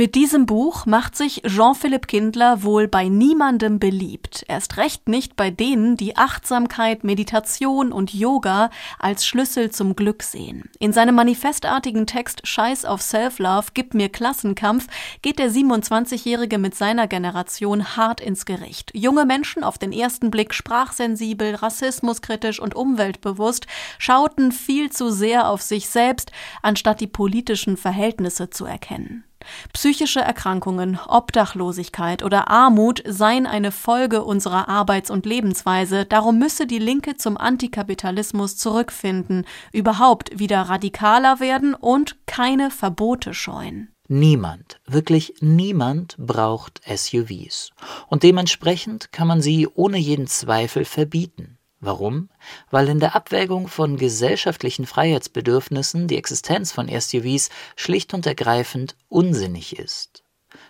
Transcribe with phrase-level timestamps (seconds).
[0.00, 5.50] Mit diesem Buch macht sich Jean-Philipp Kindler wohl bei niemandem beliebt, erst recht nicht bei
[5.50, 10.70] denen, die Achtsamkeit, Meditation und Yoga als Schlüssel zum Glück sehen.
[10.78, 14.86] In seinem manifestartigen Text Scheiß auf Self-Love, gib mir Klassenkampf,
[15.20, 18.92] geht der 27-Jährige mit seiner Generation hart ins Gericht.
[18.94, 23.66] Junge Menschen, auf den ersten Blick sprachsensibel, rassismuskritisch und umweltbewusst,
[23.98, 26.32] schauten viel zu sehr auf sich selbst,
[26.62, 29.24] anstatt die politischen Verhältnisse zu erkennen.
[29.72, 36.78] Psychische Erkrankungen, Obdachlosigkeit oder Armut seien eine Folge unserer Arbeits- und Lebensweise, darum müsse die
[36.78, 43.92] Linke zum Antikapitalismus zurückfinden, überhaupt wieder radikaler werden und keine Verbote scheuen.
[44.12, 47.70] Niemand, wirklich niemand braucht SUVs.
[48.08, 51.59] Und dementsprechend kann man sie ohne jeden Zweifel verbieten.
[51.80, 52.28] Warum?
[52.70, 59.78] Weil in der Abwägung von gesellschaftlichen Freiheitsbedürfnissen die Existenz von SUVs schlicht und ergreifend unsinnig
[59.78, 60.22] ist.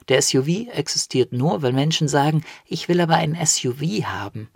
[0.09, 4.51] Der SUV existiert nur, weil Menschen sagen, ich will aber ein SUV haben.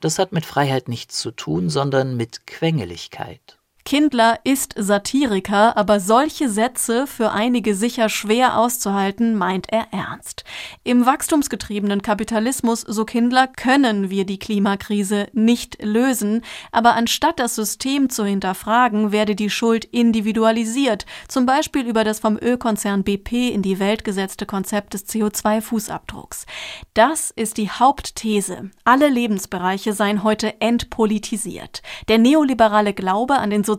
[0.00, 3.58] Das hat mit Freiheit nichts zu tun, sondern mit Quengeligkeit.
[3.86, 10.44] Kindler ist Satiriker, aber solche Sätze für einige sicher schwer auszuhalten, meint er ernst.
[10.84, 16.40] Im wachstumsgetriebenen Kapitalismus, so Kindler, können wir die Klimakrise nicht lösen,
[16.72, 22.38] aber anstatt das System zu hinterfragen, werde die Schuld individualisiert, zum Beispiel über das vom
[22.38, 26.46] Ölkonzern BP in die Welt gesetzte Konzept des CO2-Fußabdrucks.
[26.94, 28.70] Das ist die Hauptthese.
[28.84, 31.82] Alle Lebensbereiche seien heute entpolitisiert.
[32.08, 33.74] Der neoliberale Glaube an den sozialen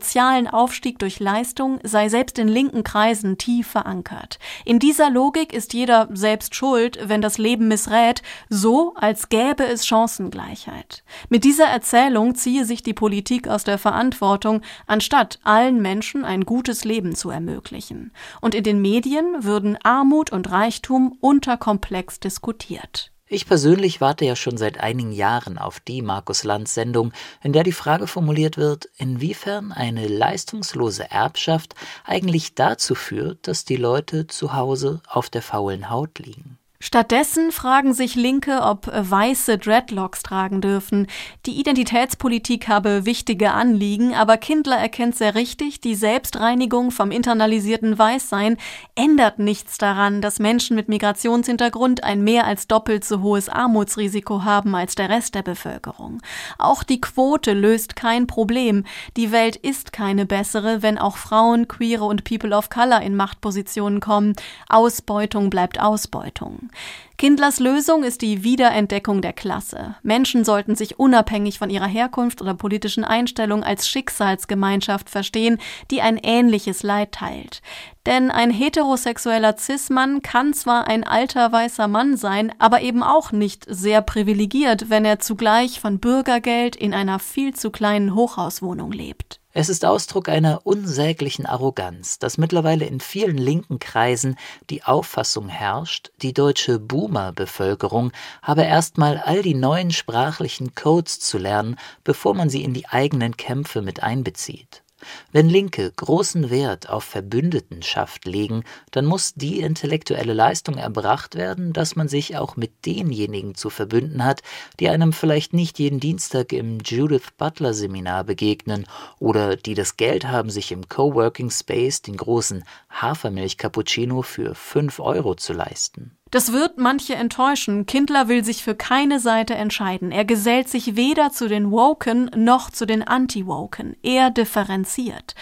[0.47, 4.39] Aufstieg durch Leistung sei selbst in linken Kreisen tief verankert.
[4.63, 9.87] In dieser Logik ist jeder selbst schuld, wenn das Leben missrät, so als gäbe es
[9.87, 11.03] Chancengleichheit.
[11.29, 16.85] Mit dieser Erzählung ziehe sich die Politik aus der Verantwortung, anstatt allen Menschen ein gutes
[16.85, 18.11] Leben zu ermöglichen.
[18.41, 23.14] Und in den Medien würden Armut und Reichtum unterkomplex diskutiert.
[23.27, 27.63] Ich persönlich warte ja schon seit einigen Jahren auf die Markus Lanz Sendung, in der
[27.63, 34.53] die Frage formuliert wird, inwiefern eine leistungslose Erbschaft eigentlich dazu führt, dass die Leute zu
[34.53, 36.59] Hause auf der faulen Haut liegen.
[36.85, 41.07] Stattdessen fragen sich Linke, ob weiße Dreadlocks tragen dürfen.
[41.47, 48.57] Die Identitätspolitik habe wichtige Anliegen, aber Kindler erkennt sehr richtig, die Selbstreinigung vom internalisierten Weißsein
[48.93, 54.75] ändert nichts daran, dass Menschen mit Migrationshintergrund ein mehr als doppelt so hohes Armutsrisiko haben
[54.75, 56.21] als der Rest der Bevölkerung.
[56.59, 58.83] Auch die Quote löst kein Problem.
[59.17, 64.01] Die Welt ist keine bessere, wenn auch Frauen, Queere und People of Color in Machtpositionen
[64.01, 64.35] kommen.
[64.69, 66.69] Ausbeutung bleibt Ausbeutung.
[67.17, 69.95] Kindlers Lösung ist die Wiederentdeckung der Klasse.
[70.03, 75.57] Menschen sollten sich unabhängig von ihrer Herkunft oder politischen Einstellung als Schicksalsgemeinschaft verstehen,
[75.91, 77.61] die ein ähnliches Leid teilt.
[78.05, 83.65] Denn ein heterosexueller Cis-Mann kann zwar ein alter weißer Mann sein, aber eben auch nicht
[83.67, 89.39] sehr privilegiert, wenn er zugleich von Bürgergeld in einer viel zu kleinen Hochhauswohnung lebt.
[89.57, 94.35] Es ist Ausdruck einer unsäglichen Arroganz, dass mittlerweile in vielen linken Kreisen
[94.69, 98.11] die Auffassung herrscht, die deutsche Boomer-Bevölkerung
[98.41, 103.37] habe erstmal all die neuen sprachlichen Codes zu lernen, bevor man sie in die eigenen
[103.37, 104.83] Kämpfe mit einbezieht.
[105.31, 111.95] Wenn Linke großen Wert auf Verbündetenschaft legen, dann muss die intellektuelle Leistung erbracht werden, dass
[111.95, 114.41] man sich auch mit denjenigen zu verbünden hat,
[114.79, 118.85] die einem vielleicht nicht jeden Dienstag im Judith Butler Seminar begegnen
[119.19, 124.99] oder die das Geld haben, sich im Coworking Space den großen Hafermilch Cappuccino für 5
[124.99, 126.17] Euro zu leisten.
[126.35, 127.85] Das wird manche enttäuschen.
[127.85, 130.11] Kindler will sich für keine Seite entscheiden.
[130.11, 133.95] Er gesellt sich weder zu den Woken noch zu den Anti-Woken.
[134.03, 135.33] Er differenziert.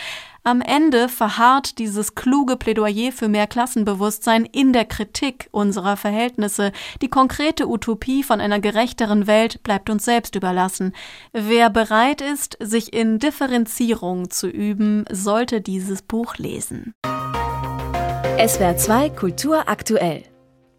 [0.43, 6.71] Am Ende verharrt dieses kluge Plädoyer für mehr Klassenbewusstsein in der Kritik unserer Verhältnisse.
[7.01, 10.93] Die konkrete Utopie von einer gerechteren Welt bleibt uns selbst überlassen.
[11.31, 16.93] Wer bereit ist, sich in Differenzierung zu üben, sollte dieses Buch lesen.
[18.37, 20.25] SWR 2 Kultur aktuell.